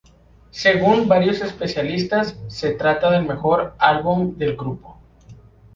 Según 0.49 1.07
varios 1.07 1.41
especialistas, 1.41 2.35
se 2.47 2.71
trata 2.71 3.11
del 3.11 3.23
mejor 3.23 3.75
álbum 3.77 4.35
del 4.35 4.57
grupo. 4.57 4.97